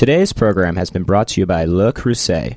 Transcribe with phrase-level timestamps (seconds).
[0.00, 2.56] Today's program has been brought to you by Le Creuset.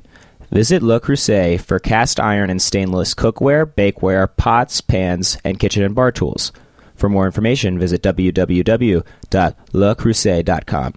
[0.50, 5.94] Visit Le Creuset for cast iron and stainless cookware, bakeware, pots, pans, and kitchen and
[5.94, 6.52] bar tools.
[6.96, 10.94] For more information, visit www.lecreuset.com.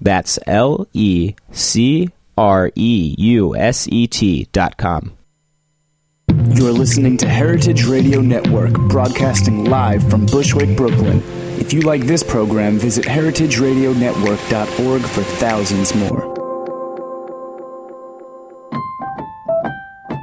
[0.00, 5.14] That's L E C R E U S E T dot com.
[6.28, 11.41] You're listening to Heritage Radio Network, broadcasting live from Bushwick, Brooklyn.
[11.58, 16.32] If you like this program, visit heritageradionetwork.org for thousands more.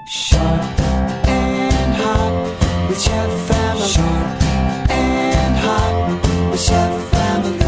[0.07, 0.79] Sharp
[1.27, 3.87] and hot with Chef Emily.
[3.87, 4.43] Sharp
[4.91, 7.59] and hot with Chef Emily.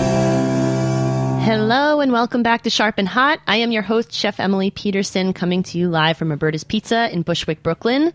[1.45, 3.39] Hello and welcome back to Sharp and Hot.
[3.47, 7.21] I am your host, Chef Emily Peterson, coming to you live from Roberta's Pizza in
[7.21, 8.13] Bushwick, Brooklyn.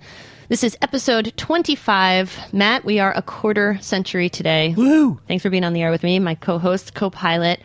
[0.49, 2.53] This is episode 25.
[2.53, 4.75] Matt, we are a quarter century today.
[4.77, 5.19] Woo!
[5.27, 7.61] Thanks for being on the air with me, my co host, co pilot.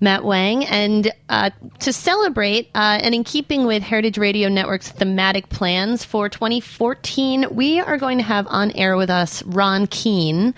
[0.00, 0.64] Matt Wang.
[0.66, 1.50] And uh,
[1.80, 7.80] to celebrate, uh, and in keeping with Heritage Radio Network's thematic plans for 2014, we
[7.80, 10.54] are going to have on air with us Ron Kean.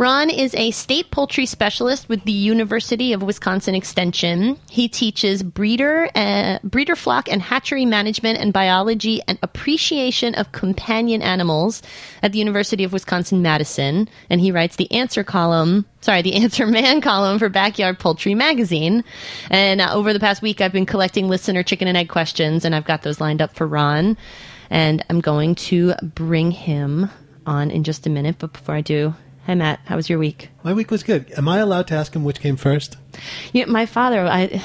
[0.00, 4.58] Ron is a state poultry specialist with the University of Wisconsin Extension.
[4.70, 11.20] He teaches breeder, uh, breeder flock and hatchery management and biology and appreciation of companion
[11.20, 11.82] animals
[12.22, 14.08] at the University of Wisconsin Madison.
[14.30, 19.04] And he writes the answer column, sorry, the answer man column for Backyard Poultry Magazine.
[19.50, 22.74] And uh, over the past week, I've been collecting listener chicken and egg questions, and
[22.74, 24.16] I've got those lined up for Ron.
[24.70, 27.10] And I'm going to bring him
[27.44, 28.36] on in just a minute.
[28.38, 29.12] But before I do,
[29.50, 30.48] hi Matt, how was your week?
[30.62, 31.32] My week was good.
[31.36, 32.96] Am I allowed to ask him which came first?
[33.52, 34.62] Yeah, my father, I,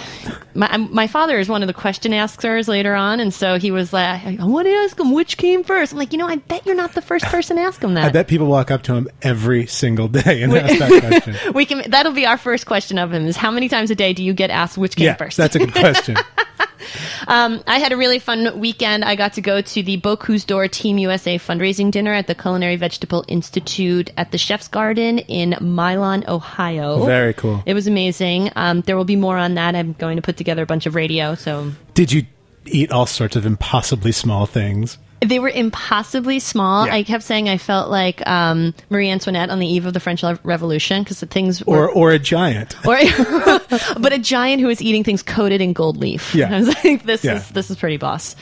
[0.53, 3.92] my my father is one of the question askers later on, and so he was
[3.92, 5.92] like, "I want to ask him which came first.
[5.92, 8.05] I'm like, you know, I bet you're not the first person to ask him that.
[8.05, 11.36] I bet people walk up to him every single day and ask that question.
[11.55, 11.89] we can.
[11.89, 14.33] That'll be our first question of him: is how many times a day do you
[14.33, 15.38] get asked which came yeah, first?
[15.38, 16.16] that's a good question.
[17.27, 19.03] Um, I had a really fun weekend.
[19.03, 22.75] I got to go to the Bocuse d'Or Team USA fundraising dinner at the Culinary
[22.75, 27.03] Vegetable Institute at the Chef's Garden in Milan, Ohio.
[27.05, 27.64] Very cool.
[27.65, 28.52] It was amazing.
[28.55, 29.75] Um, there will be more on that.
[29.75, 31.33] I'm going to put together a bunch of radio.
[31.35, 32.25] So Did you
[32.65, 34.97] eat all sorts of impossibly small things?
[35.21, 36.86] They were impossibly small.
[36.86, 36.93] Yeah.
[36.95, 40.23] I kept saying I felt like um, Marie Antoinette on the eve of the French
[40.43, 41.87] Revolution because the things were.
[41.87, 42.76] Or or a giant?
[42.86, 42.98] Or,
[43.99, 46.36] but a giant who was eating things coated in gold leaf.
[46.36, 46.49] Yeah.
[46.53, 47.36] I was like, this Yeah.
[47.37, 48.36] is this is pretty boss.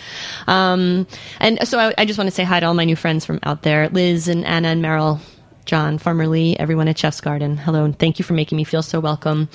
[0.47, 1.07] Um,
[1.39, 3.40] and so I, I just want to say hi to all my new friends from
[3.44, 5.19] out there, Liz and Anna and Meryl.
[5.66, 7.55] John, Farmer Lee, everyone at Chef's Garden.
[7.55, 9.47] Hello, and thank you for making me feel so welcome.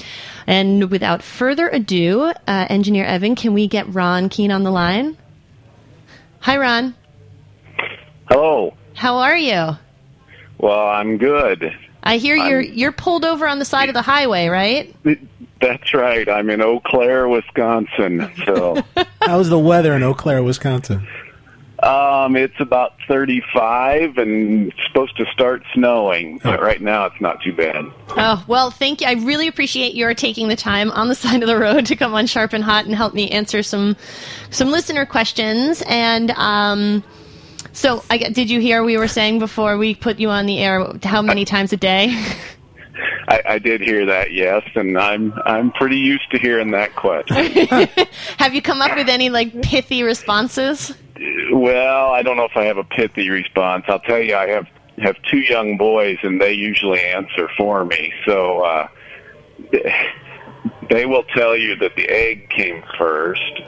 [0.47, 5.19] And without further ado, uh, Engineer Evan, can we get Ron Kean on the line?
[6.41, 6.95] Hi, Ron.
[8.29, 8.75] Hello.
[8.95, 9.77] How are you?
[10.59, 11.73] Well, I'm good.
[12.03, 14.95] I hear you're I'm- you're pulled over on the side of the highway, right?
[15.61, 16.29] That's right.
[16.29, 18.31] I'm in Eau Claire, Wisconsin.
[18.45, 18.83] So,
[19.23, 21.07] How's the weather in Eau Claire, Wisconsin?
[21.83, 27.41] um, it's about 35 and it's supposed to start snowing, but right now it's not
[27.41, 27.85] too bad.
[28.11, 29.07] Oh, well, thank you.
[29.07, 32.15] I really appreciate your taking the time on the side of the road to come
[32.15, 33.97] on Sharp and Hot and help me answer some
[34.51, 35.83] some listener questions.
[35.87, 37.05] And um,
[37.73, 40.87] so, I, did you hear we were saying before we put you on the air
[41.03, 42.09] how many times a day?
[43.29, 47.37] I, I did hear that, yes, and I'm I'm pretty used to hearing that question.
[48.39, 50.95] Have you come up with any like pithy responses?
[51.53, 53.85] well, I don't know if I have a pithy response.
[53.89, 54.67] I'll tell you, I have
[54.99, 58.13] have two young boys, and they usually answer for me.
[58.25, 58.89] So uh,
[60.91, 63.61] they will tell you that the egg came first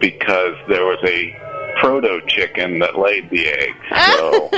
[0.00, 1.45] because there was a
[1.76, 3.74] proto chicken that laid the egg.
[4.16, 4.50] So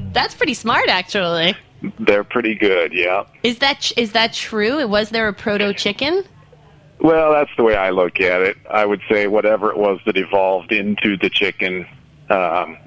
[0.12, 1.54] That's pretty smart, actually.
[2.00, 3.24] they're pretty good, yeah.
[3.42, 4.86] Is that is that true?
[4.86, 6.24] Was there a proto chicken?
[7.00, 8.56] Well, that's the way I look at it.
[8.70, 11.86] I would say whatever it was that evolved into the chicken
[12.30, 12.78] um,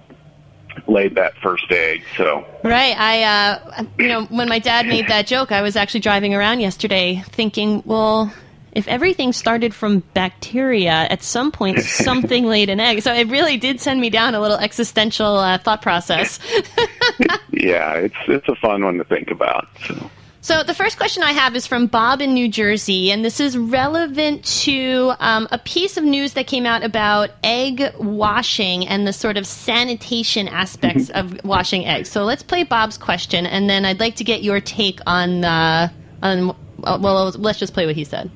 [0.88, 2.02] laid that first egg.
[2.16, 2.96] So Right.
[2.98, 6.62] I, uh, you know, when my dad made that joke, I was actually driving around
[6.62, 8.32] yesterday thinking, well,
[8.72, 13.02] if everything started from bacteria, at some point something laid an egg.
[13.02, 16.40] So it really did send me down a little existential uh, thought process.
[17.52, 19.68] yeah, it's it's a fun one to think about.
[19.88, 20.10] So.
[20.48, 23.58] So the first question I have is from Bob in New Jersey, and this is
[23.58, 29.12] relevant to um, a piece of news that came out about egg washing and the
[29.12, 32.08] sort of sanitation aspects of washing eggs.
[32.08, 35.90] So let's play Bob's question, and then I'd like to get your take on uh,
[36.24, 36.56] on.
[36.82, 38.32] Uh, well, let's just play what he said.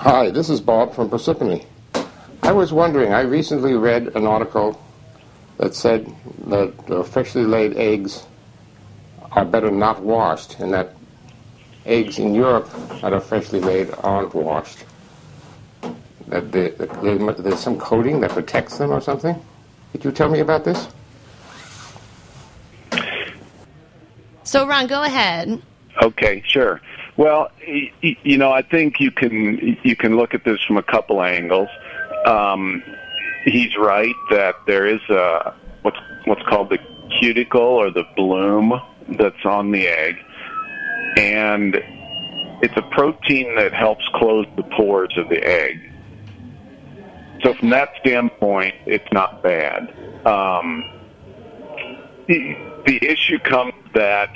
[0.00, 1.66] Hi, this is Bob from Parsippany.
[2.42, 4.80] I was wondering, I recently read an article
[5.58, 6.10] that said
[6.46, 8.24] that uh, freshly laid eggs
[9.32, 10.94] are better not washed, and that
[11.84, 12.68] eggs in Europe
[13.02, 14.84] that are freshly laid aren't washed.
[16.28, 19.36] That they, they- there's some coating that protects them or something.
[19.92, 20.88] Could you tell me about this?
[24.44, 25.60] So, Ron, go ahead.
[26.02, 26.80] Okay, sure.
[27.20, 27.50] Well,
[28.00, 31.68] you know, I think you can you can look at this from a couple angles.
[32.24, 32.82] Um,
[33.44, 36.78] he's right that there is a what's what's called the
[37.18, 38.72] cuticle or the bloom
[39.18, 40.16] that's on the egg,
[41.18, 41.74] and
[42.62, 45.92] it's a protein that helps close the pores of the egg.
[47.42, 49.92] So from that standpoint, it's not bad.
[50.26, 50.84] Um,
[52.28, 52.56] the,
[52.86, 54.32] the issue comes that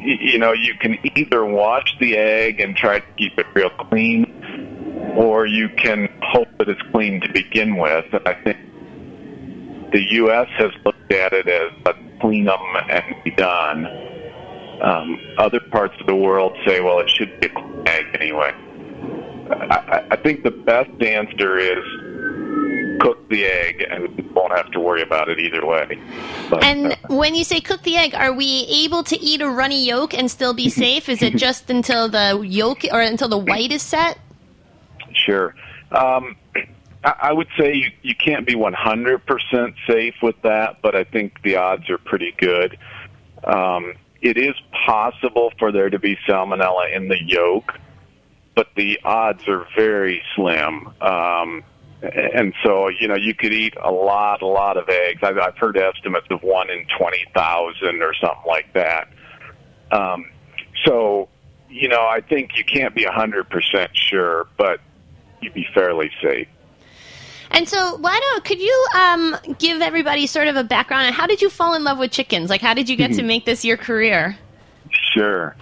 [0.00, 5.12] you know, you can either wash the egg and try to keep it real clean,
[5.16, 8.04] or you can hope that it's clean to begin with.
[8.12, 8.58] And I think
[9.92, 10.48] the U.S.
[10.58, 12.58] has looked at it as a clean them
[12.88, 13.86] and be done.
[14.82, 18.52] Um, other parts of the world say, well, it should be a clean egg anyway.
[19.50, 21.82] I, I- I think the best answer is
[23.02, 26.00] cook the egg and won't have to worry about it either way.
[26.48, 29.50] But, And uh, when you say cook the egg, are we able to eat a
[29.50, 31.08] runny yolk and still be safe?
[31.08, 34.18] Is it just until the yolk or until the white is set?
[35.14, 35.54] Sure.
[35.90, 36.36] Um,
[37.04, 41.42] I, I would say you, you can't be 100% safe with that, but I think
[41.42, 42.78] the odds are pretty good.
[43.42, 44.54] Um, it is
[44.86, 47.72] possible for there to be salmonella in the yolk,
[48.54, 50.88] but the odds are very slim.
[51.00, 51.64] Um,
[52.02, 55.20] and so, you know, you could eat a lot, a lot of eggs.
[55.22, 59.08] I've, I've heard estimates of one in 20,000 or something like that.
[59.92, 60.26] Um,
[60.84, 61.28] so,
[61.68, 64.80] you know, I think you can't be 100% sure, but
[65.40, 66.48] you'd be fairly safe.
[67.52, 71.26] And so, why don't could you um, give everybody sort of a background on how
[71.26, 72.48] did you fall in love with chickens?
[72.48, 74.38] Like, how did you get to make this your career?
[75.12, 75.54] Sure.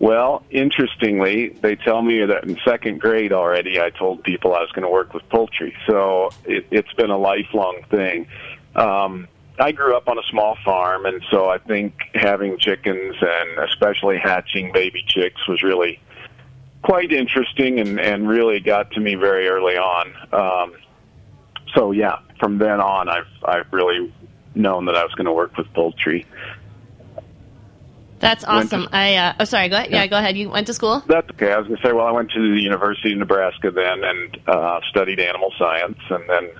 [0.00, 4.70] Well, interestingly, they tell me that in second grade already, I told people I was
[4.70, 5.74] going to work with poultry.
[5.88, 8.28] So it, it's been a lifelong thing.
[8.76, 9.26] Um,
[9.58, 14.18] I grew up on a small farm, and so I think having chickens and especially
[14.18, 16.00] hatching baby chicks was really
[16.82, 20.14] quite interesting and, and really got to me very early on.
[20.32, 20.76] Um,
[21.74, 24.12] so yeah, from then on, I've I've really
[24.54, 26.24] known that I was going to work with poultry.
[28.18, 28.88] That's Went to- awesome.
[28.92, 29.90] I uh, oh sorry, go ahead.
[29.90, 30.36] Yeah, go ahead.
[30.36, 31.02] You went to school.
[31.06, 31.52] That's okay.
[31.52, 34.38] I was going to say, well, I went to the University of Nebraska then and
[34.46, 36.50] uh, studied animal science, and then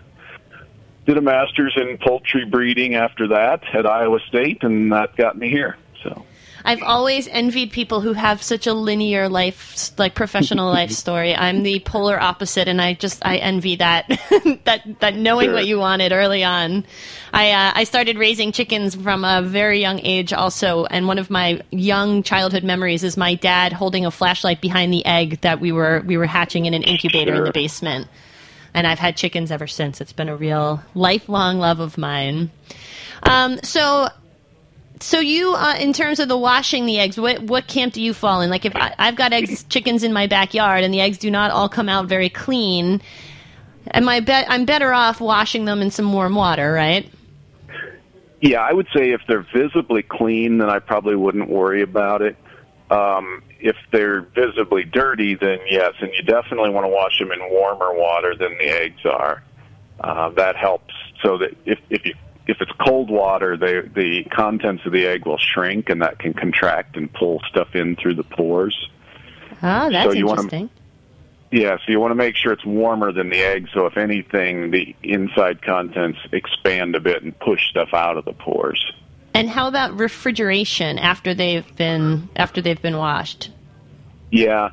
[1.07, 5.49] did a master's in poultry breeding after that at Iowa State, and that got me
[5.49, 5.77] here.
[6.03, 6.25] So,
[6.65, 11.35] I've always envied people who have such a linear life, like professional life story.
[11.35, 14.07] I'm the polar opposite, and I just I envy that
[14.65, 15.55] that that knowing Sure.
[15.55, 16.85] what you wanted early on.
[17.33, 21.31] I uh, I started raising chickens from a very young age, also, and one of
[21.31, 25.73] my young childhood memories is my dad holding a flashlight behind the egg that we
[25.73, 28.09] were we were hatching in an incubator in the basement.
[28.75, 30.01] And I've had chickens ever since.
[30.01, 32.51] It's been a real lifelong love of mine.
[33.23, 34.09] Um, so
[35.01, 38.15] so you, uh, in terms of the washing the eggs, what what camp do you
[38.15, 38.51] fall in?
[38.51, 41.51] Like if I, I've got eggs, chickens in my backyard, and the eggs do not
[41.51, 43.01] all come out very clean,
[43.93, 47.11] am I bet I'm better off washing them in some warm water, right?
[48.41, 52.37] yeah, I would say if they're visibly clean, then I probably wouldn't worry about it.
[52.91, 57.41] Um, if they're visibly dirty, then yes, and you definitely want to wash them in
[57.51, 59.43] warmer water than the eggs are.
[60.01, 60.95] Uh, that helps.
[61.23, 62.15] So that if if you
[62.49, 66.33] if it's cold water, they, the contents of the egg will shrink, and that can
[66.33, 68.89] contract and pull stuff in through the pores.
[69.63, 70.71] Oh, that's So you interesting.
[71.51, 73.69] Yeah, so you want to make sure it's warmer than the egg.
[73.73, 78.35] So if anything, the inside contents expand a bit and push stuff out of the
[78.35, 78.93] pores.
[79.33, 83.51] And how about refrigeration after they've been after they've been washed?
[84.31, 84.71] Yeah,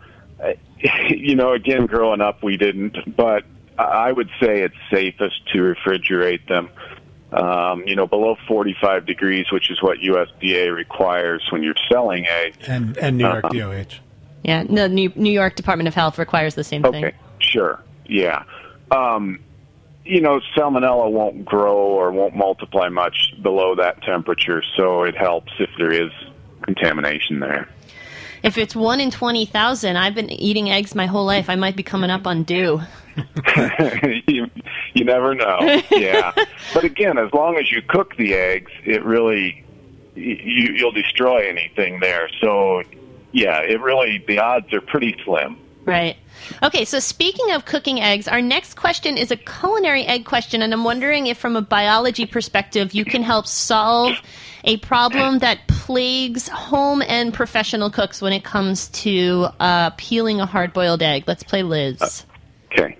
[1.10, 3.44] you know, again, growing up, we didn't, but
[3.77, 6.70] I would say it's safest to refrigerate them.
[7.32, 12.58] Um, you know, below 45 degrees, which is what USDA requires when you're selling eggs.
[12.67, 13.53] and and New York Uh-huh.
[13.74, 14.00] DOH.
[14.44, 17.03] Yeah, no, New, New York Department of Health requires the same thing.
[17.03, 18.44] Okay, sure, yeah.
[18.91, 19.39] Um,
[20.05, 25.51] you know, salmonella won't grow or won't multiply much below that temperature, so it helps
[25.60, 26.12] if there is
[26.62, 27.67] contamination there.
[28.44, 31.50] If it's one in twenty thousand, I've been eating eggs my whole life.
[31.50, 32.82] I might be coming up on due.
[34.27, 34.50] you,
[34.93, 35.81] you never know.
[35.91, 36.34] Yeah,
[36.74, 39.63] but again, as long as you cook the eggs, it really
[40.15, 42.29] you, you'll destroy anything there.
[42.41, 42.84] So,
[43.31, 45.57] yeah, it really the odds are pretty slim.
[45.86, 46.17] Right.
[46.63, 50.74] Okay, so speaking of cooking eggs, our next question is a culinary egg question, and
[50.74, 54.15] I'm wondering if, from a biology perspective, you can help solve
[54.63, 60.45] a problem that plagues home and professional cooks when it comes to uh, peeling a
[60.45, 61.24] hard boiled egg.
[61.27, 62.25] Let's play Liz.
[62.72, 62.98] Okay.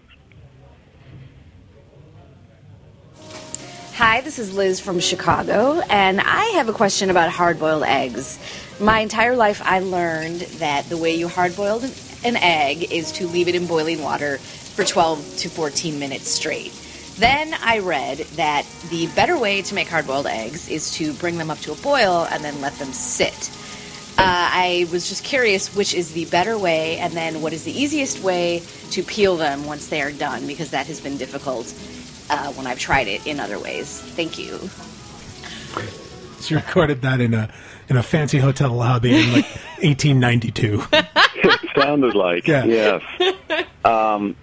[3.97, 8.37] Hi, this is Liz from Chicago, and I have a question about hard boiled eggs.
[8.77, 11.81] My entire life, I learned that the way you hard boil
[12.25, 16.73] an egg is to leave it in boiling water for 12 to 14 minutes straight.
[17.19, 21.37] Then I read that the better way to make hard boiled eggs is to bring
[21.37, 23.49] them up to a boil and then let them sit.
[24.17, 27.71] Uh, I was just curious which is the better way, and then what is the
[27.71, 28.61] easiest way
[28.91, 31.73] to peel them once they are done, because that has been difficult
[32.29, 34.00] uh, when I've tried it in other ways.
[34.01, 34.70] Thank you.
[36.41, 37.50] She recorded that in a
[37.89, 39.46] in a fancy hotel lobby in like
[39.82, 40.84] 1892.
[40.94, 42.65] it sounded like Yeah.
[42.65, 43.01] yes.
[43.84, 44.36] Um,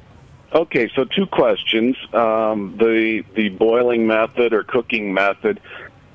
[0.53, 5.61] okay, so two questions: um, the the boiling method or cooking method,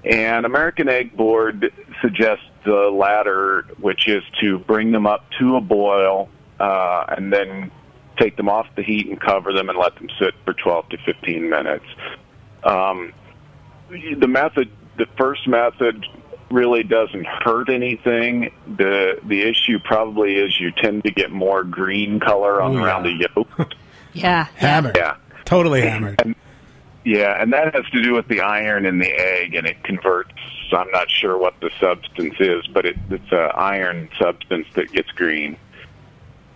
[0.04, 1.72] and American Egg Board
[2.02, 6.28] suggests the latter, which is to bring them up to a boil
[6.60, 7.72] uh, and then
[8.18, 10.98] take them off the heat and cover them and let them sit for 12 to
[11.06, 11.86] 15 minutes.
[12.64, 13.14] Um,
[13.90, 16.06] the method, the first method,
[16.50, 18.52] really doesn't hurt anything.
[18.78, 23.06] the The issue probably is you tend to get more green color on Ooh, around
[23.06, 23.28] yeah.
[23.28, 23.74] the yolk.
[24.14, 24.48] Yeah.
[24.56, 24.98] Hammered.
[24.98, 26.36] yeah, Totally hammered.
[27.06, 30.32] yeah, and that has to do with the iron in the egg, and it converts.
[30.72, 35.12] I'm not sure what the substance is, but it, it's a iron substance that gets
[35.12, 35.56] green.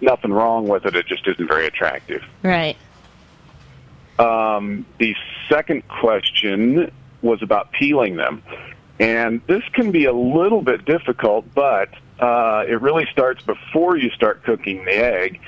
[0.02, 2.24] Nothing wrong with it; it just isn't very attractive.
[2.44, 2.76] Right.
[4.20, 5.16] Um, the
[5.50, 6.92] second question
[7.22, 8.44] was about peeling them.
[9.00, 11.90] And this can be a little bit difficult, but
[12.20, 15.40] uh, it really starts before you start cooking the egg.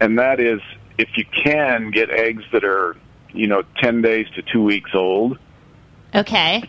[0.00, 0.60] And that is
[0.98, 2.96] if you can get eggs that are,
[3.32, 5.38] you know, 10 days to two weeks old,
[6.14, 6.64] Okay.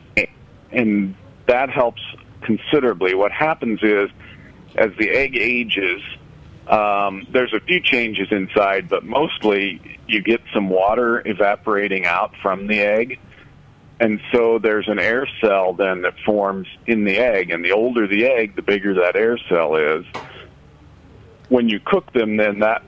[0.71, 1.15] and
[1.47, 2.01] that helps
[2.41, 3.15] considerably.
[3.15, 4.11] What happens is,
[4.75, 6.01] as the egg ages,
[6.71, 12.67] um, there's a few changes inside, but mostly you get some water evaporating out from
[12.67, 13.19] the egg.
[13.99, 18.07] And so there's an air cell then that forms in the egg, and the older
[18.07, 20.05] the egg, the bigger that air cell is.
[21.49, 22.83] When you cook them, then that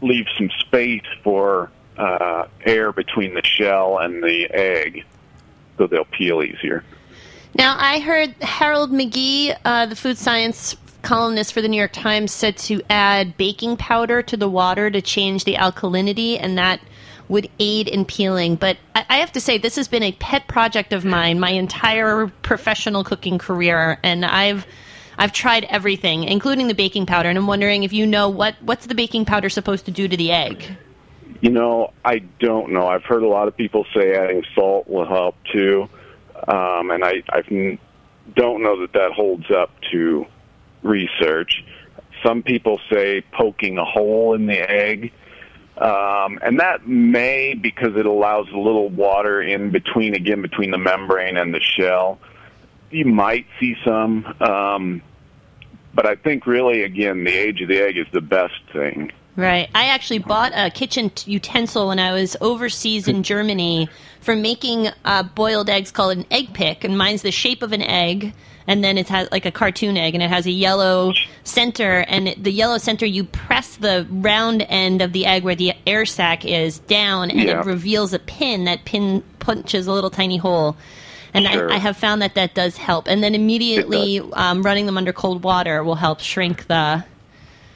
[0.00, 5.04] leaves some space for uh, air between the shell and the egg,
[5.76, 6.84] so they'll peel easier.
[7.54, 12.32] Now, I heard Harold McGee, uh, the food science columnist for the New York Times,
[12.32, 16.80] said to add baking powder to the water to change the alkalinity, and that
[17.28, 18.56] would aid in peeling.
[18.56, 21.50] But I, I have to say, this has been a pet project of mine my
[21.50, 24.66] entire professional cooking career, and I've.
[25.18, 28.86] I've tried everything, including the baking powder, and I'm wondering if you know what what's
[28.86, 30.64] the baking powder supposed to do to the egg?
[31.42, 32.86] You know, I don't know.
[32.86, 35.86] I've heard a lot of people say adding salt will help too,
[36.48, 37.42] um, and I I
[38.34, 40.26] don't know that that holds up to
[40.82, 41.64] research.
[42.24, 45.12] Some people say poking a hole in the egg,
[45.78, 50.78] um, and that may because it allows a little water in between again between the
[50.78, 52.20] membrane and the shell.
[52.90, 55.02] You might see some, um,
[55.94, 59.12] but I think really again the age of the egg is the best thing.
[59.34, 59.70] Right.
[59.74, 63.88] I actually bought a kitchen utensil when I was overseas in Germany
[64.20, 67.80] for making uh, boiled eggs called an egg pick, and mine's the shape of an
[67.80, 68.34] egg,
[68.66, 71.12] and then it has like a cartoon egg, and it has a yellow
[71.44, 75.54] center, and it, the yellow center you press the round end of the egg where
[75.54, 77.60] the air sac is down, and Yeah.
[77.60, 78.64] it reveals a pin.
[78.64, 80.76] That pin punches a little tiny hole.
[81.34, 81.72] And Sure.
[81.72, 83.08] I, I have found that that does help.
[83.08, 87.04] And then immediately um, running them under cold water will help shrink the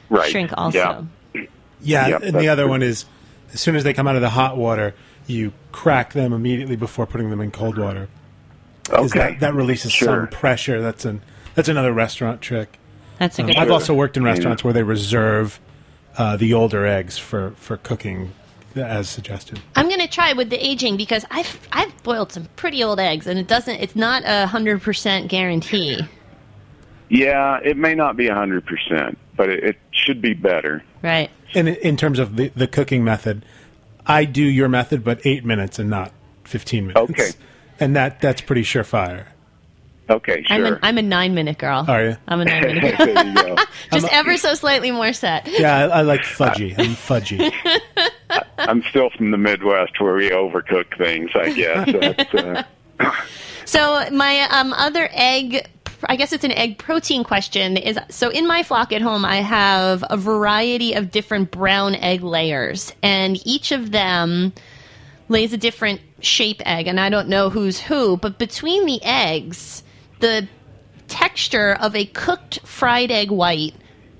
[0.09, 0.29] Right.
[0.29, 1.07] shrink also.
[1.33, 1.41] Yeah.
[1.81, 2.69] Yeah, Yep, and the other true.
[2.69, 3.05] one is
[3.53, 4.93] as soon as they come out of the hot water,
[5.25, 8.07] you crack them immediately before putting them in cold water.
[8.89, 9.31] 'Cause Okay.
[9.31, 10.81] That, that releases some pressure.
[10.81, 11.21] That's an
[11.55, 12.77] that's another restaurant trick.
[13.19, 13.57] That's a Um, good.
[13.57, 15.59] I've also worked in restaurants where they reserve
[16.17, 18.31] uh, the older eggs for, for cooking
[18.75, 19.59] as suggested.
[19.75, 23.39] I'm gonna try with the aging because I've I've boiled some pretty old eggs and
[23.39, 25.99] it doesn't it's not a hundred percent guarantee.
[27.09, 30.83] Yeah, it may not be a hundred percent, but it, it should be better.
[31.01, 31.29] Right.
[31.55, 33.45] And in- in terms of the, the cooking method,
[34.05, 36.11] I do your method, but eight minutes and not
[36.43, 37.09] fifteen minutes.
[37.11, 37.29] Okay.
[37.79, 39.25] And that that's pretty surefire.
[40.09, 40.75] Okay, I'm sure.
[40.75, 41.85] a I'm a nine minute girl.
[41.87, 42.17] Are you?
[42.27, 43.07] I'm a nine minute girl.
[43.07, 43.55] there you go.
[43.91, 45.47] Just ever so slightly more set.
[45.57, 46.75] Yeah, I, I like fudgy.
[46.77, 47.51] I'm fudgy.
[48.57, 51.31] I'm still from the Midwest where we overcook things.
[51.35, 51.91] I guess.
[51.91, 52.33] That's,
[52.99, 53.11] uh,
[53.65, 55.67] So my um, other egg
[56.05, 57.77] I guess it's an egg protein question.
[57.77, 62.21] Is so in my flock at home, I have a variety of different brown egg
[62.23, 64.53] layers, and each of them
[65.29, 69.83] lays a different shape egg, and I don't know who's who, but between the eggs,
[70.19, 70.47] the
[71.07, 73.73] texture of a cooked fried egg white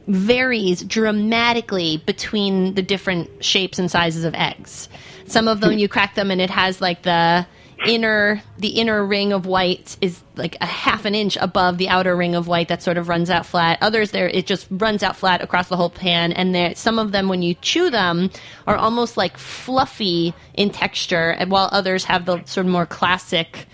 [0.08, 4.88] varies dramatically between the different shapes and sizes of eggs.
[5.26, 5.80] Some of them hmm.
[5.80, 7.46] you crack them and it has like the
[7.86, 12.16] inner the inner ring of white is like a half an inch above the outer
[12.16, 13.78] ring of white that sort of runs out flat.
[13.82, 17.12] Others there it just runs out flat across the whole pan and there some of
[17.12, 18.30] them when you chew them
[18.66, 23.68] are almost like fluffy in texture and while others have the sort of more classic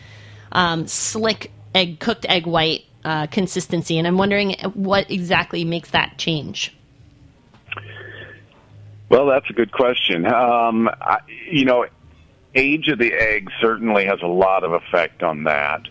[0.52, 6.18] um, slick egg cooked egg white uh, consistency and I'm wondering what exactly makes that
[6.18, 6.76] change.
[9.10, 10.26] Well, that's a good question.
[10.26, 11.20] Um, I,
[11.52, 11.86] you know,
[12.56, 15.82] age of the egg certainly has a lot of effect on that.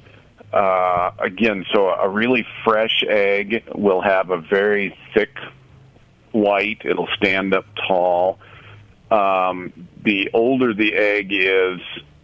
[0.53, 5.35] Uh, again, so a really fresh egg will have a very thick
[6.33, 6.83] white.
[6.85, 8.39] It'll stand up tall.
[9.11, 11.81] Um, the older the egg is,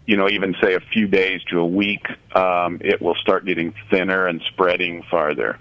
[0.06, 3.74] you know, even say a few days to a week, um, it will start getting
[3.90, 5.58] thinner and spreading farther.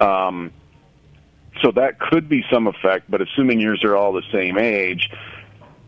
[0.00, 0.52] Um,
[1.62, 5.10] so that could be some effect, but assuming yours are all the same age,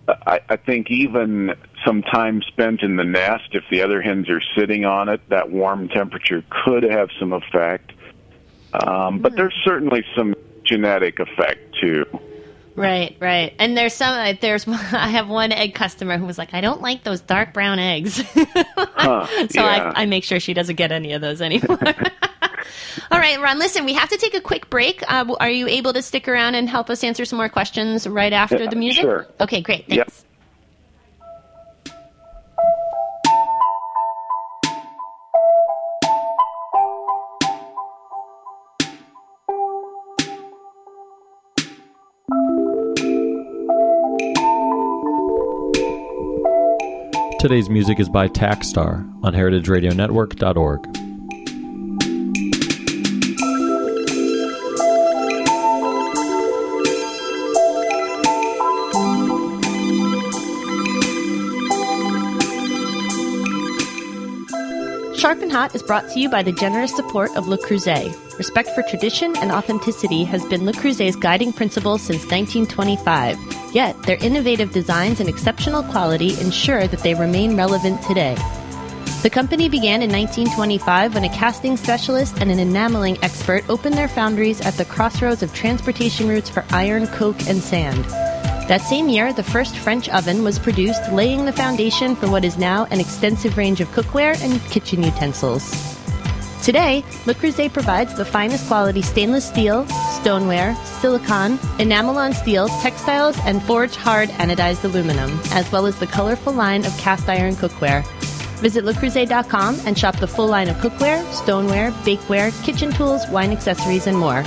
[0.08, 1.54] I, I think even
[1.86, 5.50] some time spent in the nest, if the other hens are sitting on it, that
[5.50, 7.92] warm temperature could have some effect.
[8.72, 12.04] Um, but there's certainly some genetic effect too.
[12.74, 13.54] Right, right.
[13.58, 16.82] And there's some uh, there's I have one egg customer who was like, I don't
[16.82, 18.22] like those dark brown eggs.
[18.98, 19.92] Huh, so yeah.
[19.94, 21.78] I, I make sure she doesn't get any of those anymore.
[23.10, 25.02] All right, Ron, listen, we have to take a quick break.
[25.06, 28.32] Uh, are you able to stick around and help us answer some more questions right
[28.32, 29.02] after Yeah, the music?
[29.02, 29.26] sure.
[29.38, 29.88] Okay, great.
[29.88, 30.10] Yep.
[47.46, 50.80] Today's music is by Tackstar on heritageradionetwork.org.
[65.16, 68.12] Sharp and Hot is brought to you by the generous support of Le Creuset.
[68.38, 73.55] Respect for tradition and authenticity has been Le Creuset's guiding principle since 1925.
[73.76, 78.34] Yet, their innovative designs and exceptional quality ensure that they remain relevant today.
[79.22, 84.08] The company began in 1925 when a casting specialist and an enameling expert opened their
[84.08, 88.02] foundries at the crossroads of transportation routes for iron, coke, and sand.
[88.66, 92.56] That same year, the first French oven was produced, laying the foundation for what is
[92.56, 95.70] now an extensive range of cookware and kitchen utensils.
[96.64, 99.86] Today, Le Creuset provides the finest quality stainless steel,
[100.26, 106.06] stoneware, silicon, enamel on steel, textiles, and forged hard anodized aluminum, as well as the
[106.08, 108.04] colorful line of cast iron cookware.
[108.58, 114.08] Visit lecreuset.com and shop the full line of cookware, stoneware, bakeware, kitchen tools, wine accessories,
[114.08, 114.42] and more.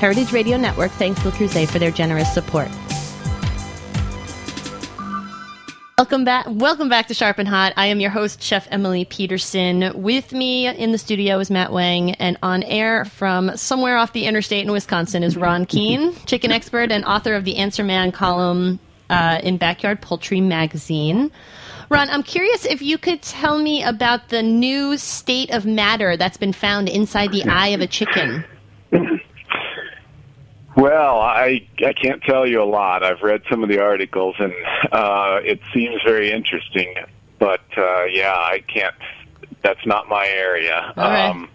[0.00, 2.68] Heritage Radio Network thanks Le Creuset for their generous support.
[6.02, 6.46] Welcome back.
[6.48, 7.74] Welcome back to Sharp and Hot.
[7.76, 9.92] I am your host, Chef Emily Peterson.
[10.02, 14.24] With me in the studio is Matt Wang, and on air from somewhere off the
[14.24, 18.80] interstate in Wisconsin is Ron Kean, chicken expert and author of the Answer Man column
[19.10, 21.30] uh, in Backyard Poultry Magazine.
[21.88, 26.36] Ron, I'm curious if you could tell me about the new state of matter that's
[26.36, 28.44] been found inside the eye of a chicken.
[30.76, 33.02] Well, I I can't tell you a lot.
[33.02, 34.52] I've read some of the articles, and
[34.90, 36.94] uh, it seems very interesting.
[37.38, 38.94] But uh, yeah, I can't.
[39.62, 40.92] That's not my area.
[40.96, 41.28] Right.
[41.28, 41.50] Um,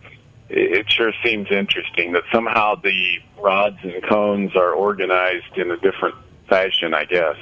[0.50, 5.78] it, it sure seems interesting that somehow the rods and cones are organized in a
[5.78, 6.16] different
[6.48, 6.94] fashion.
[6.94, 7.38] I guess.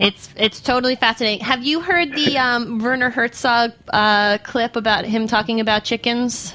[0.00, 1.44] It's it's totally fascinating.
[1.44, 6.54] Have you heard the um, Werner Herzog uh, clip about him talking about chickens?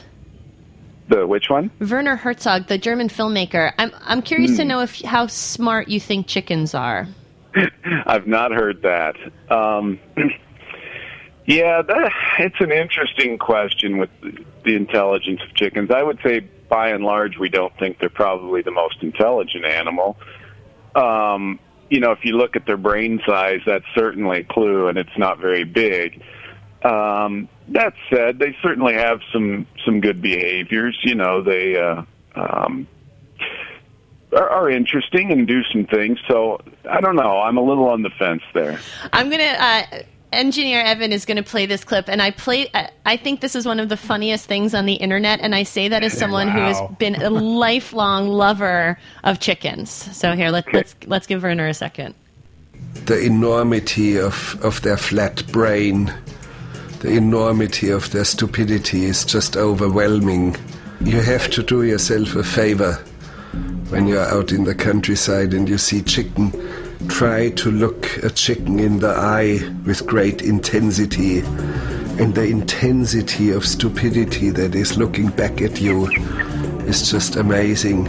[1.12, 1.70] The which one?
[1.82, 3.74] Werner Herzog, the German filmmaker.
[3.78, 7.06] I'm I'm curious to know if how smart you think chickens are.
[8.06, 9.18] I've not heard that.
[9.52, 10.00] Um,
[11.46, 15.92] yeah, that, it's an interesting question with the, the intelligence of chickens.
[15.92, 20.18] I would say, by and large, we don't think they're probably the most intelligent animal.
[20.96, 24.98] Um, you know, if you look at their brain size, that's certainly a clue, and
[24.98, 26.24] it's not very big.
[26.84, 30.98] Um, that said, they certainly have some some good behaviors.
[31.04, 32.04] You know, they uh,
[32.36, 32.88] um,
[34.34, 36.20] are, are interesting and do some things.
[36.28, 37.40] So I don't know.
[37.42, 38.80] I'm a little on the fence there.
[39.14, 40.02] I'm gonna uh,
[40.34, 42.70] engineer Evan is going to play this clip, and I play.
[42.74, 45.64] I- I think this is one of the funniest things on the internet, and I
[45.64, 47.30] say that as someone who has been a
[47.66, 49.90] lifelong lover of chickens.
[49.92, 52.16] So here, let, let's let's give Werner a second.
[53.06, 56.14] the enormity of, of their flat brain,
[57.02, 60.56] the enormity of their stupidity is just overwhelming.
[61.02, 62.94] You have to do yourself a favor
[63.90, 66.52] when you're out in the countryside and you see chicken.
[67.08, 71.40] Try to look a chicken in the eye with great intensity.
[72.20, 76.06] And the intensity of stupidity that is looking back at you
[76.86, 78.04] is just amazing.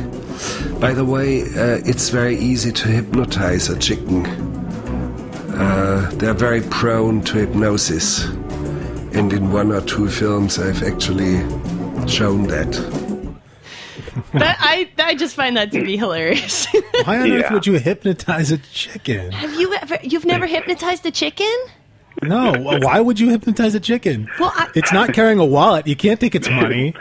[0.81, 4.27] By the way, uh, it's very easy to hypnotize a chicken.
[5.55, 8.29] Uh, they're very prone to hypnosis.
[9.15, 11.39] And in one or two films, I've actually
[12.09, 12.73] shown that.
[14.35, 16.67] That, I I just find that to be hilarious.
[17.05, 19.31] Why on earth would you hypnotize a chicken?
[19.33, 19.99] Have you ever?
[20.03, 21.53] You've never hypnotized a chicken?
[22.23, 22.53] No.
[22.59, 24.29] Why would you hypnotize a chicken?
[24.39, 25.87] Well, I- it's not carrying a wallet.
[25.87, 26.95] You can't think it's money.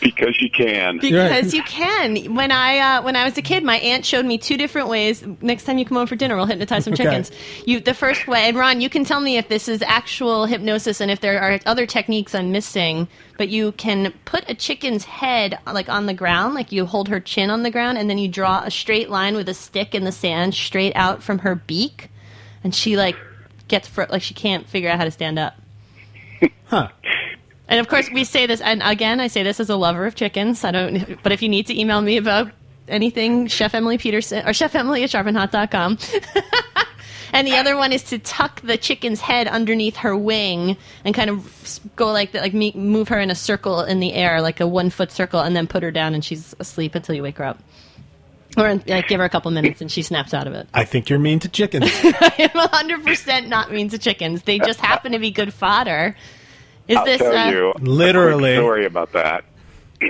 [0.00, 0.98] Because you can.
[0.98, 2.34] Because you can.
[2.34, 5.24] When I uh, when I was a kid, my aunt showed me two different ways.
[5.40, 7.04] Next time you come over for dinner, we'll hypnotize some Okay.
[7.04, 7.30] chickens.
[7.64, 11.00] You the first way, and Ron, you can tell me if this is actual hypnosis
[11.00, 13.08] and if there are other techniques I'm missing.
[13.38, 17.20] But you can put a chicken's head like on the ground, like you hold her
[17.20, 20.04] chin on the ground, and then you draw a straight line with a stick in
[20.04, 22.10] the sand straight out from her beak,
[22.64, 23.16] and she like
[23.68, 25.54] gets fr- like she can't figure out how to stand up.
[26.66, 26.88] Huh.
[27.68, 30.14] And of course, we say this, and again, I say this as a lover of
[30.14, 30.62] chickens.
[30.64, 32.52] I don't, but if you need to email me about
[32.88, 35.98] anything, Chef Emily Peterson or Chef Emily at sharpenhot.com.
[37.32, 41.30] and the other one is to tuck the chicken's head underneath her wing and kind
[41.30, 44.66] of go like that, like move her in a circle in the air, like a
[44.66, 47.44] one foot circle, and then put her down and she's asleep until you wake her
[47.44, 47.58] up.
[48.56, 50.66] Or like, give her a couple minutes and she snaps out of it.
[50.72, 51.84] I think you're mean to chickens.
[51.92, 54.44] I am 100% not mean to chickens.
[54.44, 56.16] They just happen to be good fodder.
[56.88, 58.54] Is I'll this tell uh, you Literally.
[58.54, 59.44] quick story about that.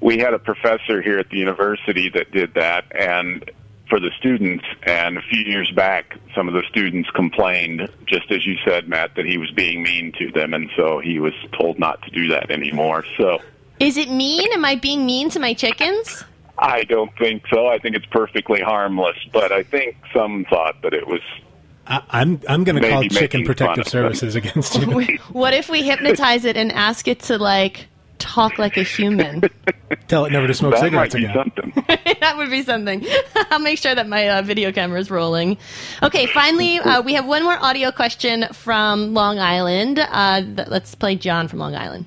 [0.00, 3.50] We had a professor here at the university that did that, and
[3.88, 4.64] for the students.
[4.82, 9.14] And a few years back, some of the students complained, just as you said, Matt,
[9.16, 12.28] that he was being mean to them, and so he was told not to do
[12.28, 13.04] that anymore.
[13.16, 13.40] So
[13.80, 14.52] Is it mean?
[14.52, 16.24] Am I being mean to my chickens?
[16.58, 17.68] I don't think so.
[17.68, 21.20] I think it's perfectly harmless, but I think some thought that it was.
[21.88, 24.14] I, I'm I'm going to call Chicken Protective fun them.
[24.14, 25.18] Services against you.
[25.32, 29.42] What if we hypnotize it and ask it to like talk like a human?
[30.08, 31.50] Tell it never to smoke that cigarettes again.
[32.20, 33.06] that would be something.
[33.50, 35.56] I'll make sure that my uh, video camera is rolling.
[36.02, 39.98] Okay, finally, uh, we have one more audio question from Long Island.
[39.98, 42.04] Uh, th- let's play John from Long Island.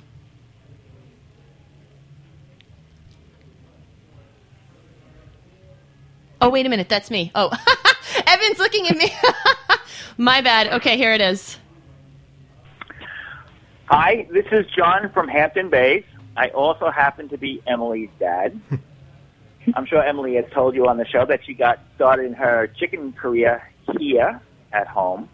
[6.39, 6.89] Oh, wait a minute.
[6.89, 7.31] That's me.
[7.35, 7.51] Oh,
[8.27, 9.13] Evan's looking at me.
[10.17, 10.73] my bad.
[10.73, 11.57] Okay, here it is.
[13.85, 16.03] Hi, this is John from Hampton Bays.
[16.37, 18.59] I also happen to be Emily's dad.
[19.75, 22.67] I'm sure Emily has told you on the show that she got started in her
[22.67, 25.29] chicken career here at home.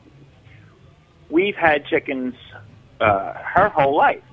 [1.29, 2.33] We've had chickens
[2.99, 4.23] uh, her whole life.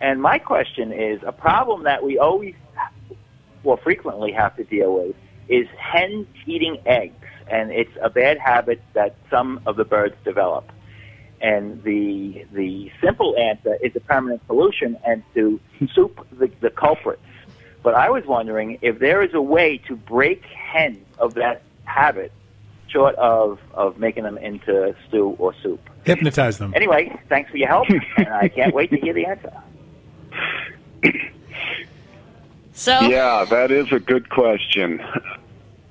[0.00, 2.54] And my question is a problem that we always,
[3.64, 5.16] well, frequently have to deal with
[5.48, 7.25] is hens eating eggs.
[7.48, 10.70] And it's a bad habit that some of the birds develop.
[11.40, 15.60] And the the simple answer is a permanent solution and to
[15.94, 17.22] soup the, the culprits.
[17.82, 22.32] But I was wondering if there is a way to break hens of that habit,
[22.88, 25.88] short of, of making them into stew or soup.
[26.04, 26.72] Hypnotize them.
[26.74, 29.52] Anyway, thanks for your help, and I can't wait to hear the answer.
[32.72, 35.00] So, Yeah, that is a good question.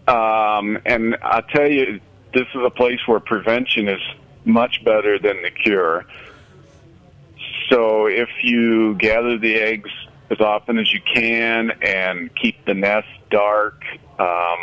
[0.07, 1.99] Um, and I'll tell you,
[2.33, 4.01] this is a place where prevention is
[4.43, 6.05] much better than the cure.
[7.69, 9.89] So if you gather the eggs
[10.29, 13.83] as often as you can and keep the nest dark,
[14.19, 14.59] um,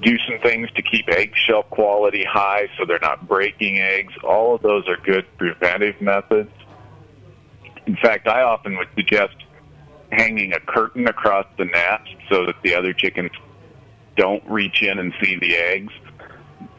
[0.00, 4.62] do some things to keep eggshell quality high so they're not breaking eggs, all of
[4.62, 6.50] those are good preventive methods.
[7.86, 9.36] In fact, I often would suggest
[10.10, 13.32] hanging a curtain across the nest so that the other chickens
[14.20, 15.92] don't reach in and see the eggs.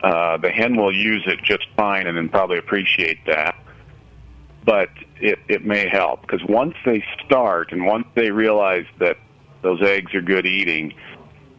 [0.03, 3.55] Uh, the hen will use it just fine and then probably appreciate that.
[4.63, 9.17] But it, it may help because once they start and once they realize that
[9.63, 10.93] those eggs are good eating,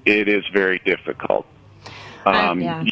[0.04, 1.46] it is very difficult.
[2.26, 2.84] Um, yeah.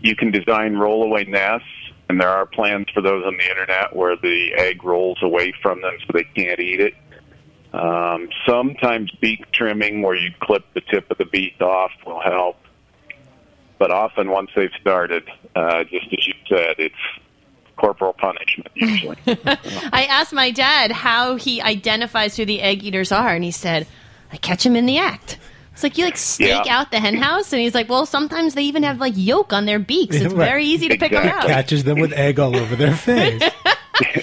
[0.00, 1.68] you can design rollaway nests,
[2.08, 5.82] and there are plans for those on the internet where the egg rolls away from
[5.82, 6.94] them so they can't eat it.
[7.76, 12.56] Um, sometimes beak trimming, where you clip the tip of the beak off, will help.
[13.78, 16.94] But often, once they've started, uh, just as you said, it's
[17.76, 19.16] corporal punishment usually.
[19.26, 23.86] I asked my dad how he identifies who the egg eaters are, and he said,
[24.32, 25.38] "I catch them in the act."
[25.74, 26.78] It's like you like stake Yeah.
[26.78, 29.66] out the hen house, and he's like, "Well, sometimes they even have like yolk on
[29.66, 30.16] their beaks.
[30.16, 30.46] It's Right.
[30.48, 33.42] very easy to pick them out." Catches them with egg all over their face.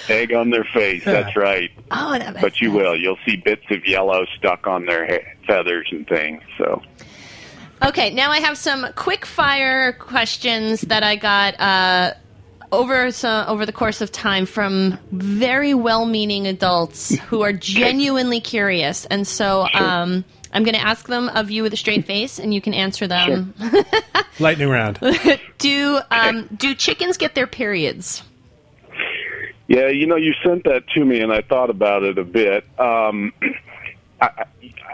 [0.09, 1.03] Egg on their face.
[1.05, 1.71] That's right.
[1.91, 2.95] Oh, that But you will.
[2.95, 6.41] You'll see bits of yellow stuck on their ha- feathers and things.
[6.57, 6.81] So
[7.83, 12.13] Okay, now I have some quick fire questions that I got uh,
[12.71, 18.39] over so, over the course of time from very well meaning adults who are genuinely
[18.39, 22.39] curious, and so um, I'm going to ask them of you with a straight face,
[22.39, 23.53] and you can answer them.
[24.39, 24.99] Lightning round.
[25.57, 28.23] do um, do chickens get their periods?
[29.67, 32.65] Yeah, you know, you sent that to me, and I thought about it a bit.
[32.79, 33.33] Um,
[34.21, 34.45] I,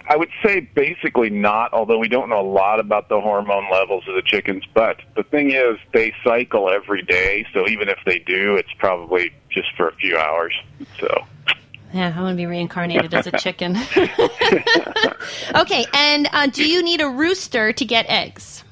[0.10, 4.08] I would say basically not, although we don't know a lot about the hormone levels
[4.08, 4.64] of the chickens.
[4.74, 9.32] But the thing is, they cycle every day, so even if they do, it's probably
[9.50, 10.54] just for a few hours.
[11.00, 11.26] So.
[11.94, 13.76] Yeah, I want to be reincarnated as a chicken.
[15.56, 18.64] okay, and uh, do you need a rooster to get eggs?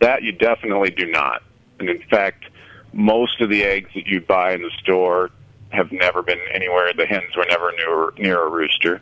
[0.00, 1.42] That you definitely do not.
[1.78, 2.44] And in fact,
[2.92, 5.30] most of the eggs that you buy in the store
[5.70, 6.92] have never been anywhere.
[6.92, 9.00] The hens were never near, near a rooster.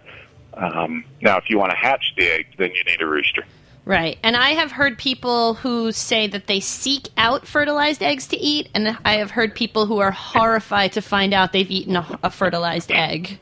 [0.55, 3.45] Um, now, if you want to hatch the eggs, then you need a rooster.
[3.85, 4.19] Right.
[4.23, 8.69] And I have heard people who say that they seek out fertilized eggs to eat,
[8.75, 12.31] and I have heard people who are horrified to find out they've eaten a, a
[12.31, 13.39] fertilized egg.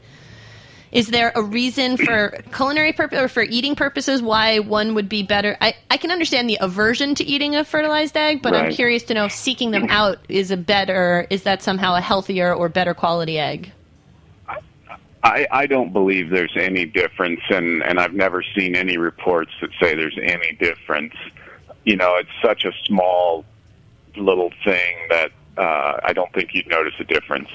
[0.97, 5.23] Is there a reason for culinary purpose or for eating purposes why one would be
[5.23, 5.55] better?
[5.61, 9.15] I, I can understand the aversion to eating a fertilized egg, but I'm curious to
[9.15, 12.95] know if seeking them out is a better, is that somehow a healthier or better
[12.95, 13.73] quality egg?
[15.23, 19.71] I, I don't believe there's any difference, and, and I've never seen any reports that
[19.79, 21.13] say there's any difference.
[21.85, 23.45] You know, it's such a small
[24.17, 27.51] little thing that uh, I don't think you'd notice a difference.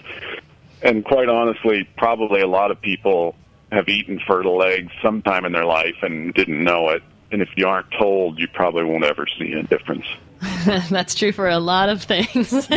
[0.83, 3.35] And quite honestly, probably a lot of people
[3.71, 7.03] have eaten fertile eggs sometime in their life and didn't know it.
[7.31, 10.05] And if you aren't told, you probably won't ever see a difference.
[10.89, 12.51] That's true for a lot of things.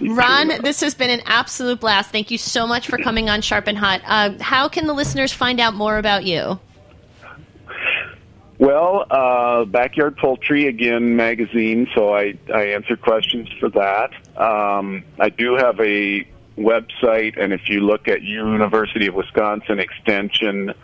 [0.02, 2.10] Ron, this has been an absolute blast.
[2.10, 4.02] Thank you so much for coming on Sharp and Hot.
[4.04, 6.60] Uh, how can the listeners find out more about you?
[8.58, 14.10] Well, uh, Backyard Poultry again magazine, so I, I answer questions for that.
[14.36, 16.26] Um, I do have a
[16.58, 20.74] website, and if you look at University of Wisconsin Extension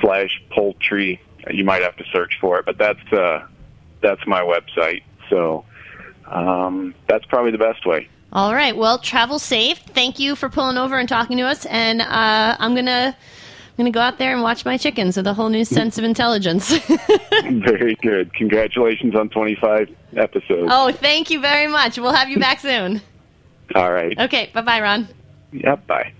[0.00, 1.20] slash poultry,
[1.50, 3.46] you might have to search for it, but that's uh,
[4.00, 5.02] that's my website.
[5.30, 5.64] So
[6.26, 8.08] um, that's probably the best way.
[8.32, 8.76] All right.
[8.76, 9.78] Well, travel safe.
[9.78, 11.66] Thank you for pulling over and talking to us.
[11.66, 15.34] And uh, I'm gonna I'm gonna go out there and watch my chickens with a
[15.34, 16.76] whole new sense of intelligence.
[17.42, 18.34] Very good.
[18.34, 20.68] Congratulations on 25 episodes.
[20.72, 21.98] oh, thank you very much.
[21.98, 23.00] We'll have you back soon.
[23.74, 24.18] All right.
[24.18, 24.50] Okay.
[24.52, 25.08] Bye, bye, Ron.
[25.54, 25.86] Yep.
[25.86, 26.12] Bye.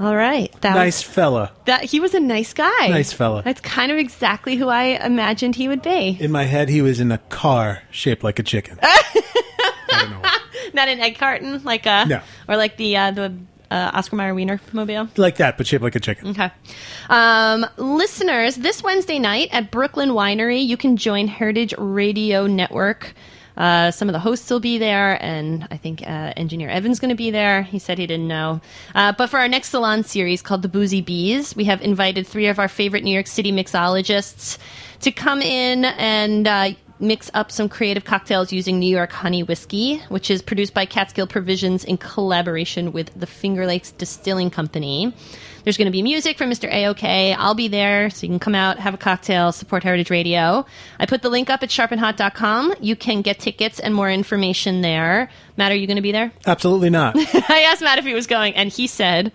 [0.00, 0.52] All right.
[0.60, 1.52] That nice Was, fella.
[1.66, 2.86] that he was a nice guy.
[2.88, 3.42] Nice fella.
[3.42, 6.16] That's kind of exactly who I imagined he would be.
[6.20, 8.78] In my head, he was in a car shaped like a chicken.
[10.74, 12.20] Not an egg carton, like a No.
[12.46, 13.34] or like the uh, the
[13.70, 15.08] uh, Oscar Mayer Wiener mobile.
[15.16, 16.28] like that, but shaped like a chicken.
[16.28, 16.50] Okay.
[17.08, 23.14] Um, listeners, this Wednesday night at Brooklyn Winery, you can join Heritage Radio Network.
[23.58, 27.08] Uh, some of the hosts will be there, and I think uh, engineer Evan's going
[27.10, 27.62] to be there.
[27.62, 28.60] He said he didn't know.
[28.94, 32.46] Uh, but for our next salon series called The Boozy Bees, we have invited three
[32.46, 34.58] of our favorite New York City mixologists
[35.00, 39.98] to come in and uh, mix up some creative cocktails using New York honey whiskey,
[40.08, 45.12] which is produced by Catskill Provisions in collaboration with the Finger Lakes Distilling Company.
[45.68, 46.72] There's going to be music from Mr.
[46.72, 47.36] AOK.
[47.36, 50.64] I'll be there, so you can come out, have a cocktail, support Heritage Radio.
[50.98, 52.76] I put the link up at sharpenhot.com.
[52.80, 55.28] You can get tickets and more information there.
[55.58, 56.32] Matt, are you going to be there?
[56.46, 57.16] Absolutely not.
[57.50, 59.30] I asked Matt if he was going, and he said,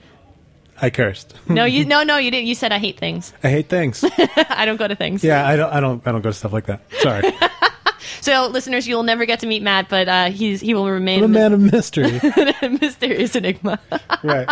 [0.82, 1.36] I cursed.
[1.48, 2.48] "No, you, no, no, you didn't.
[2.48, 3.32] You said I hate things.
[3.44, 4.04] I hate things.
[4.18, 5.72] I don't go to things." Yeah, I don't.
[5.72, 6.08] I don't.
[6.08, 6.82] I don't go to stuff like that.
[6.98, 7.32] Sorry.
[8.24, 11.28] So, listeners, you'll never get to meet Matt, but uh, he's he will remain a
[11.28, 12.22] man of mystery.
[12.24, 13.78] a mysterious enigma.
[14.24, 14.48] right.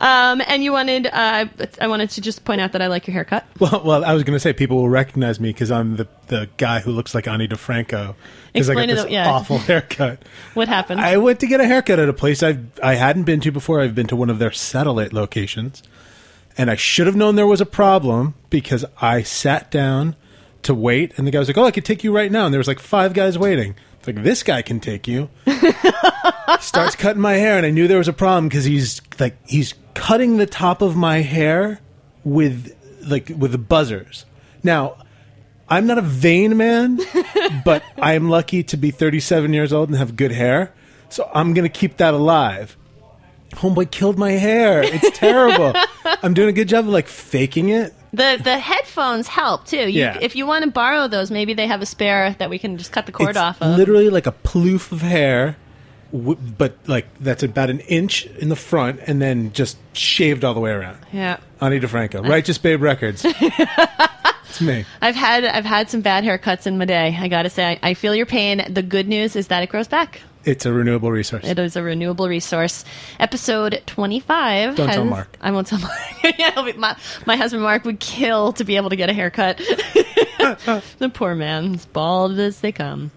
[0.00, 1.44] Um, and you wanted, uh,
[1.82, 3.44] I wanted to just point out that I like your haircut.
[3.60, 6.48] Well, well, I was going to say people will recognize me because I'm the the
[6.56, 8.14] guy who looks like Ani DiFranco
[8.54, 9.30] because I got this yeah.
[9.30, 10.22] awful haircut.
[10.54, 11.02] What happened?
[11.02, 13.82] I went to get a haircut at a place I I hadn't been to before.
[13.82, 15.82] I've been to one of their satellite locations,
[16.56, 20.16] and I should have known there was a problem because I sat down
[20.64, 22.52] to wait, and the guy was like, "Oh, I could take you right now," and
[22.52, 23.74] there was like five guys waiting.
[23.98, 25.30] It's like this guy can take you.
[26.60, 29.74] Starts cutting my hair, and I knew there was a problem because he's like he's
[29.94, 31.80] cutting the top of my hair
[32.24, 34.26] with like with the buzzers.
[34.62, 34.96] Now,
[35.68, 37.00] I'm not a vain man,
[37.64, 40.72] but I am lucky to be 37 years old and have good hair.
[41.08, 42.76] So I'm going to keep that alive.
[43.50, 44.82] Homeboy killed my hair.
[44.82, 45.72] It's terrible.
[46.04, 47.94] I'm doing a good job of like faking it.
[48.14, 49.76] The the headphones help too.
[49.90, 50.18] You, Yeah.
[50.20, 52.92] If you want to borrow those, maybe they have a spare that we can just
[52.92, 53.76] cut the cord it's off of.
[53.76, 55.56] literally like a ploof of hair,
[56.12, 60.54] w- but like that's about an inch in the front and then just shaved all
[60.54, 60.98] the way around.
[61.12, 61.38] yeah.
[61.60, 63.24] Ani DiFranco, Righteous Babe Records.
[64.48, 64.84] it's me.
[65.00, 67.16] I've had I've had some bad haircuts in my day.
[67.18, 68.64] I gotta say, I, I feel your pain.
[68.72, 70.20] The good news is that it grows back.
[70.44, 71.44] It's a renewable resource.
[71.44, 72.84] It is a renewable resource.
[73.18, 74.76] Episode twenty five.
[74.76, 75.36] Don't tell Mark.
[75.40, 75.92] I won't tell Mark.
[76.38, 79.58] yeah, be- my my husband Mark would kill to be able to get a haircut.
[80.98, 83.10] the poor man's bald as they come.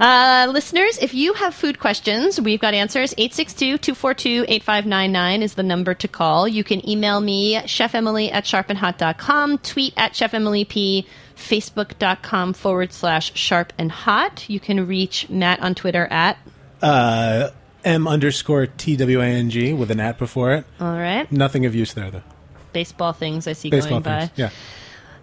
[0.00, 3.14] Uh, listeners, if you have food questions, we've got answers.
[3.14, 6.48] 862-242-8599 is the number to call.
[6.48, 13.92] You can email me, chefemily at sharpandhot.com, tweet at chefemilyp, facebook.com forward slash sharp and
[13.92, 14.48] hot.
[14.48, 16.38] You can reach Matt on Twitter at,
[16.82, 17.50] Uh,
[17.84, 20.64] M underscore T W A N G with an at before it.
[20.80, 22.22] all right, Nothing of use there though.
[22.72, 24.30] baseball things I see Baseball going by.
[24.36, 24.50] Yeah.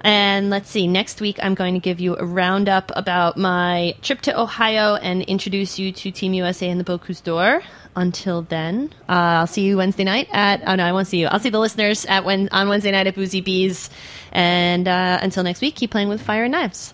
[0.01, 4.21] And let's see, next week I'm going to give you a roundup about my trip
[4.21, 7.61] to Ohio and introduce you to Team USA and the Bocuse d'Or.
[7.97, 11.27] Until then, uh, I'll see you Wednesday night at, oh no, I won't see you.
[11.27, 13.89] I'll see the listeners at when, on Wednesday night at Boozy Bees.
[14.31, 16.93] And uh, until next week, keep playing with fire and knives.